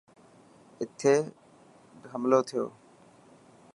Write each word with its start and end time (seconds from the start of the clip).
اٿي 0.81 1.13
حملو 2.11 2.39
ٿيو. 2.47 2.65